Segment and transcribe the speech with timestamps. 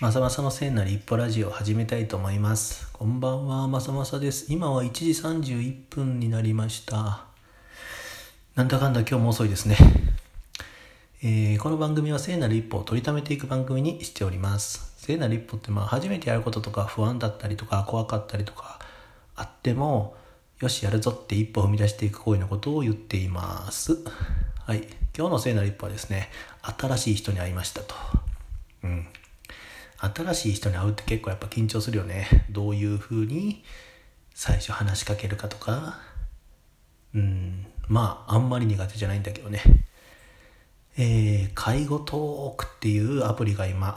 [0.00, 2.90] まさまさの聖なる一歩ラジオを始めたいと思います。
[2.92, 4.46] こんばんは、まさまさです。
[4.52, 7.26] 今は1時31分になりました。
[8.56, 9.76] なんだかんだ今日も遅いですね。
[11.22, 14.92] えーこの番組は聖なる一歩を取りためていく番組にしております。
[14.96, 18.80] 聖なる一歩ってまあ初めてやることとか不安だったりとか怖かったりとか
[19.36, 20.16] あっても、
[20.60, 23.96] よしやるぞって一歩踏み出していく行為のことを言っています。
[24.66, 24.88] はい。
[25.16, 26.30] 今日の聖なる一歩はですね、
[26.62, 27.94] 新しい人に会いましたと。
[28.82, 29.06] うん。
[30.14, 32.46] 新しい人に会うって結構やっぱ緊張するよね。
[32.50, 33.64] どういう風に
[34.34, 36.00] 最初話しかけるかとか。
[37.14, 37.66] うん。
[37.88, 39.60] まあ、あんまり苦手じゃないんだけどね。
[40.96, 43.96] えー、介護トークっていうアプリが今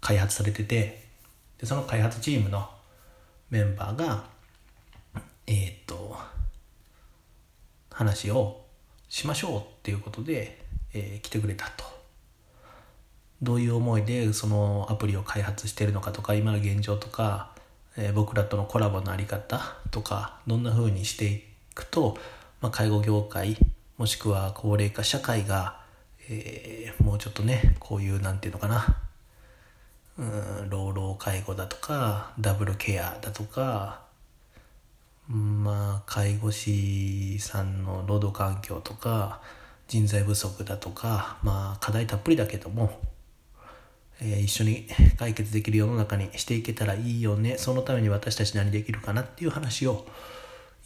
[0.00, 1.04] 開発されてて、
[1.58, 2.68] で、その開発チームの
[3.50, 4.24] メンバーが、
[5.46, 6.16] えーっと、
[7.90, 8.66] 話を
[9.08, 11.85] しましょうっていうことで、えー来てくれたと。
[13.42, 17.50] どういう思いでそのアプリを開発してるのかとか今の現状とか、
[17.96, 21.42] えー僕らとのコラボのあり方とかどんな風にしてい
[21.74, 22.18] くと、
[22.60, 23.56] まあ、介護業界
[23.98, 25.80] もしくは高齢化社会が、
[26.28, 28.96] えーもうちょっとねこういうなんていうのかな
[30.18, 30.22] う
[30.64, 34.00] ん老老介護だとかダブルケアだとか
[35.28, 39.40] まあ介護士さんの労働環境とか
[39.88, 42.98] 人材不足だとかまあ課題たっぷりだけども
[44.20, 47.58] え一緒に解決できる世の中にしていけたらいいよね。
[47.58, 50.06] そのために私たち何できるかなっていう話を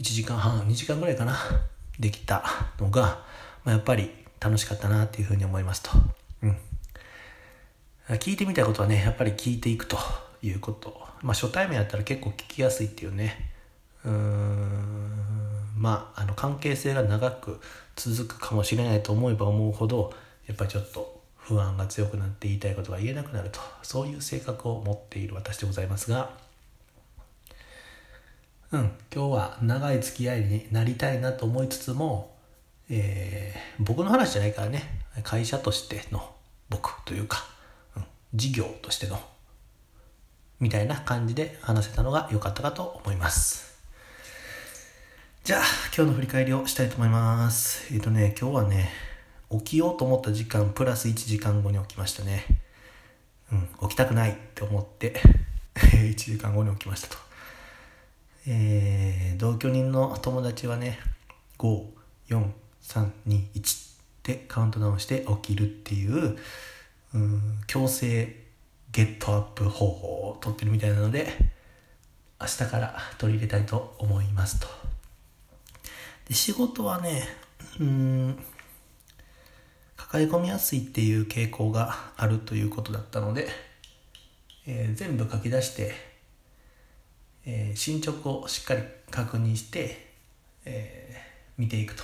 [0.00, 1.36] 1時間半2時間ぐらいかな
[1.98, 2.42] できた
[2.78, 3.24] のが、
[3.64, 5.90] まあ、やっぱり楽しかったなっていうふうに思いますと、
[6.42, 6.56] うん、
[8.16, 9.98] 聞いてみたいことはねやっぱり聞いていくと
[10.42, 11.00] いうこと。
[11.22, 13.50] まあ初対面やったら結構聞きやすいっていうね。
[14.04, 15.00] うーん。
[15.76, 17.60] まああの関係性が長く
[17.96, 20.12] 続くかもしれないと思えば思うほど
[20.46, 21.19] やっぱりちょっと
[21.50, 26.30] 不安が強くなって言いたいことが言えなくなるとそういう性格を持っている私でございますが
[28.70, 32.36] うん今日は長い付き合いになりたいなと思いつつも、
[32.88, 34.82] えー僕の話じゃないからね
[35.24, 36.34] 会社としての
[36.68, 37.44] 僕というか、
[37.96, 38.04] うん
[38.34, 39.18] 事業としての
[40.60, 43.80] みたいな感じで話せたのが良かったかと思います。
[45.42, 45.62] じゃあ
[45.96, 47.92] 今日の振り返りをしたいと思います。
[47.92, 49.09] えっ、とね今日はね
[49.50, 52.44] 起きようと思った時間プラス1時間後に起きましたね。
[53.52, 55.20] うん起きたくないって思って
[55.74, 57.16] 1時間後に起きましたと。
[58.46, 60.98] えー同居人の友達はね
[61.58, 63.90] 54321
[64.22, 66.38] でカウントダウンして起きるっていう
[67.14, 68.46] うん強制
[68.92, 71.32] ゲットアップ方法を取ってるみたいなので
[72.40, 74.68] 明日から取り入れたいと思いますと。
[76.28, 77.24] で仕事はね
[77.80, 78.38] うん
[80.06, 83.48] 抱え込みやすいっていう傾向があるということだったので、
[84.66, 85.92] えー全部書き出して、
[87.46, 90.06] えー進捗をしっかり確認して、
[90.64, 91.30] えー
[91.60, 92.02] 見ていくと。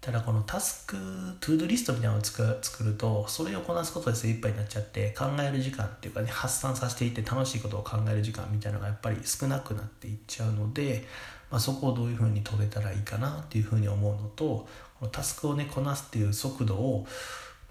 [0.00, 0.96] ただこのタスク
[1.40, 11.04] トゥードリストみたいなのを作るとそれをこなすことで精一杯になっちゃって考える時間っていうかね発散させていって楽しいことを考える時間みたいなのがやっぱり少なくなっていっちゃうので、
[11.50, 14.68] まあ、そこをどういうふうに取れたらいいかなっていうふうに思うのと
[15.06, 17.06] タスクをねこなすっていう速度を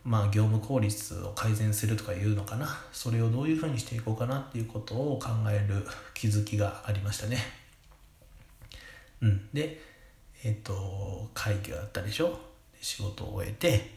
[0.05, 2.79] まあ業務効率を改善するとかいうのかな。
[2.93, 7.39] それをどういうふうにしていこうかなっていうことを考える気づきがありましたね。
[9.21, 9.49] うん。
[9.53, 9.81] で
[10.43, 12.29] えっ、と会議があったでしょ？
[12.71, 13.91] で仕事を終えて、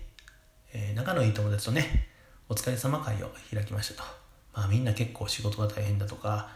[0.73, 2.09] えー仲のいい友達とね
[2.49, 4.09] お疲れ様会を開きましたと。
[4.55, 6.49] まあみんな結構仕事が大変だとか、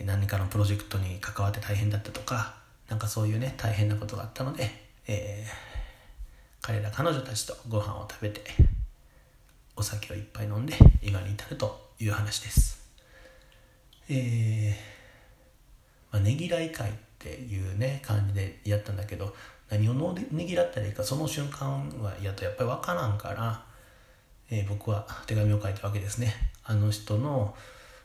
[0.00, 2.56] えー何かのプロジェクトに関わって大変だったとか
[2.88, 4.68] なんかそういうね大変なことがあったので、
[5.06, 5.75] えー
[6.66, 8.40] 彼ら彼女たちとご飯を食べて
[9.76, 12.84] お酒をいっぱい飲んで今に至るという話です。
[14.08, 14.70] えー
[16.12, 19.32] まあ、ねぎらい会っていうね感じでやったんだけど
[19.70, 23.62] 何をのねぎらったらいいかその瞬間はやとやっぱり分からんから、
[24.50, 26.34] えー僕は手紙を書いたわけですね。
[26.64, 27.54] あの人の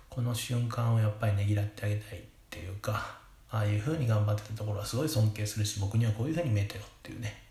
[0.07, 2.21] この瞬間をやっぱりねぎらってあげたいっ
[2.51, 3.17] ていうか
[3.49, 7.49] ああいうふうに頑張ってたところはすごい尊敬するし僕にはこういうふうに見えたよっていうね。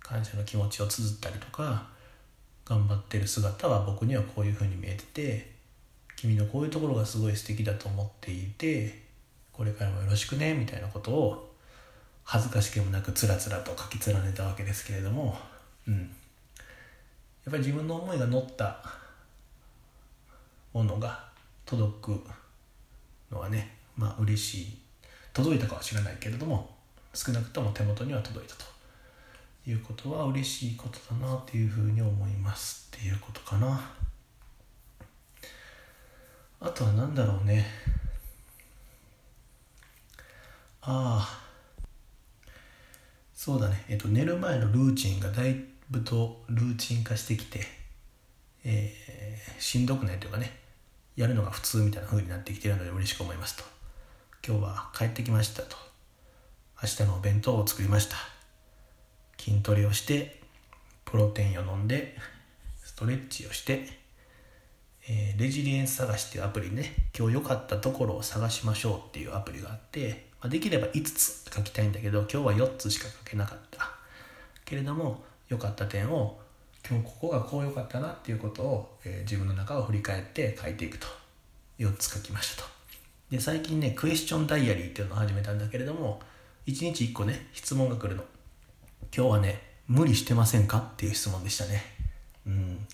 [0.00, 1.86] 感謝の気持ちを綴ったりとか
[2.64, 5.52] 頑張ってる姿は僕にはこういうふうに見えてて
[6.16, 9.02] 君のこういうところがすごい素敵だと思っていて
[9.52, 11.54] これからもよろしくねみたいなことを
[12.24, 15.36] 恥ずかしげもなくつらつらと書き連ねたわけですけれども、
[15.88, 16.06] うん、やっ
[17.50, 18.84] ぱり自分の思いが乗った
[20.72, 21.24] ものが
[21.66, 22.20] 届く
[23.32, 24.78] のはねまあ嬉しい。
[25.32, 26.70] 届いたかは知らないけれども
[27.14, 28.79] 少なくとも手元には届いたと。
[29.66, 33.90] いうことは嬉しいことだなっていうふうに思いますっていうことかな。
[36.60, 37.66] あとは何だろうね。
[40.82, 41.40] ああ。
[43.34, 43.84] そうだね。
[43.88, 47.80] えっと寝る前のルーチンがだいぶとルーチン化してきて
[48.64, 50.58] えー、しんどくないというかね。
[51.16, 53.64] やるのが普通みたいな風になってきてるので嬉しく思いますと。
[54.46, 55.76] 今日は帰ってきましたと。
[56.82, 58.39] 明日のお弁当を作りました。
[59.40, 60.40] 筋トレをして
[61.04, 62.16] プロテインを飲んで
[62.84, 64.00] ストレッチをして
[65.08, 73.90] えー、レジリエンス探しっていうアプリね今日良かったところを探しましょうっていうアプリがあって、まあ、できれば5つ書きたいんだけど今日は4つしか書けなかった。
[74.64, 76.38] けれども良かった点を
[76.88, 81.06] 今日ここがこう良かったなっていうことを、えー、自分の中を振り返って書いていくと。
[81.80, 82.68] 4つ書きましたと。
[83.30, 86.20] で最近ねクエスチョンダイアリーっていうのを始めたんだけれども
[86.66, 88.22] 1日1個ね質問が来るの。
[89.14, 90.78] 今日はね無理してませんか？
[90.78, 91.82] っていう質問でしたね。
[92.46, 92.86] うん。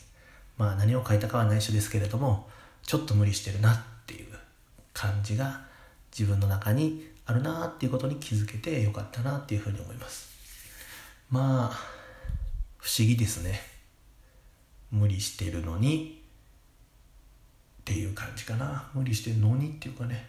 [0.56, 2.48] まあ何を書いたかは内緒ですけれども
[2.82, 4.28] ちょっと無理してるなっていう
[4.94, 5.60] 感じが
[6.10, 10.30] 自分の中にあるなっていうことに気づけてよかったなっていうふうに思います。
[11.30, 11.78] まあ
[12.78, 13.60] 不思議ですね。
[14.90, 16.22] 無理してるのに
[17.80, 18.88] っていう感じかな。
[18.94, 20.28] 無理してるのにっていうかね。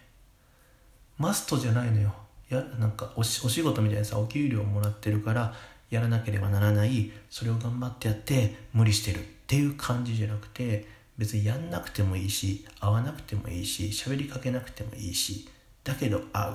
[1.16, 2.12] マストじゃないのよ。
[2.50, 5.54] いやなんかお仕事みたいにさお給料もらってるから
[5.90, 10.86] やらなければならないそれを頑張ってやって無理してるっていう感じじゃなくて
[11.16, 15.48] 別にやんなくてもいいし会わなくてもいいし喋りかけなくてもいいし
[15.84, 16.54] だけど会う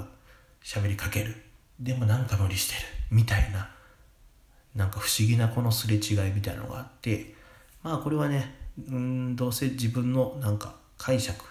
[0.64, 1.36] 喋りかける
[1.80, 2.82] でもなんか無理してる
[3.12, 3.70] みたいな
[4.76, 7.36] なんか不思議なこのすれ違いみたいなのがあって
[7.84, 8.56] まあこれはね
[8.90, 11.44] うんどうせ自分のなんか解釈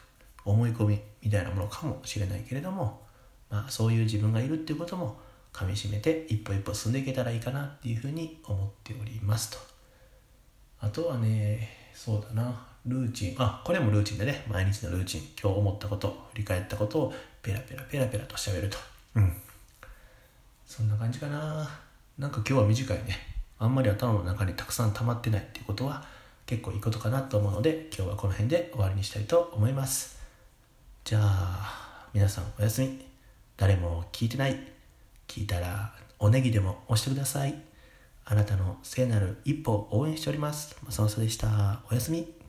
[0.44, 3.02] 思い込みみたいなものかもしれないけれども、
[3.50, 5.18] まあ、そういう自分がいるっていうことも
[5.52, 9.58] かみしめて一歩一歩進んでいけたらいいかなっていうふうに思っておりますと。
[10.80, 12.66] あとはねそうだな。
[12.86, 13.34] ルーチン。
[13.38, 14.44] あこれもルーチンでね。
[14.48, 15.20] 毎日のルーチン。
[15.40, 18.78] 今日思ったこと振り返ったことをペラペラペラペラとしゃべると。
[19.14, 19.32] うん。
[20.66, 21.68] そんな感じかな。
[22.18, 23.18] なんか今日は短いね。
[23.58, 26.04] あんまり頭の中にたくさん溜まってないっていうことは
[26.46, 30.18] 結構いいことかなと思うので今日はこの辺で終わりにしたいと思います。
[31.04, 33.04] じゃあ皆さんおやすみ。
[33.56, 34.58] 誰も聞いてない
[35.32, 37.54] 聞いたらおネギでも押してください
[38.26, 40.76] あなたの聖なる一歩を応援しております。
[40.84, 41.80] マサオサでした。
[41.90, 42.41] おやすみ。